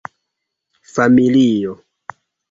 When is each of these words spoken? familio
familio 0.95 1.75